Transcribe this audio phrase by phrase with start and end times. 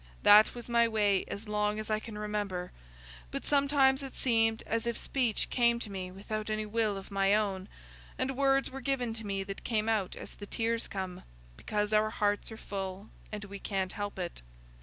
[0.23, 2.71] That was my way as long as I can remember;
[3.29, 7.35] but sometimes it seemed as if speech came to me without any will of my
[7.35, 7.69] own,
[8.17, 11.21] and words were given to me that came out as the tears come,
[11.55, 14.41] because our hearts are full and we can't help it.